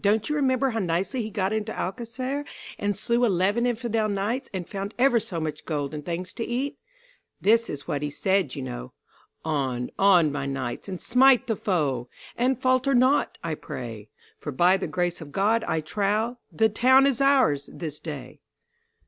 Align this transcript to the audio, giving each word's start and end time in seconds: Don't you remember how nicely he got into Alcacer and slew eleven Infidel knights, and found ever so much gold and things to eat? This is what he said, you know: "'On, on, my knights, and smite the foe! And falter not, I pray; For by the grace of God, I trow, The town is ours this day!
Don't 0.00 0.28
you 0.28 0.34
remember 0.34 0.70
how 0.70 0.80
nicely 0.80 1.22
he 1.22 1.30
got 1.30 1.52
into 1.52 1.70
Alcacer 1.72 2.44
and 2.80 2.96
slew 2.96 3.24
eleven 3.24 3.64
Infidel 3.64 4.08
knights, 4.08 4.50
and 4.52 4.68
found 4.68 4.92
ever 4.98 5.20
so 5.20 5.38
much 5.38 5.64
gold 5.64 5.94
and 5.94 6.04
things 6.04 6.32
to 6.32 6.44
eat? 6.44 6.78
This 7.40 7.70
is 7.70 7.86
what 7.86 8.02
he 8.02 8.10
said, 8.10 8.56
you 8.56 8.62
know: 8.62 8.92
"'On, 9.44 9.92
on, 9.96 10.32
my 10.32 10.46
knights, 10.46 10.88
and 10.88 11.00
smite 11.00 11.46
the 11.46 11.54
foe! 11.54 12.08
And 12.36 12.58
falter 12.60 12.92
not, 12.92 13.38
I 13.44 13.54
pray; 13.54 14.08
For 14.40 14.50
by 14.50 14.76
the 14.76 14.88
grace 14.88 15.20
of 15.20 15.30
God, 15.30 15.62
I 15.62 15.80
trow, 15.80 16.38
The 16.50 16.68
town 16.68 17.06
is 17.06 17.20
ours 17.20 17.70
this 17.72 18.00
day! 18.00 18.40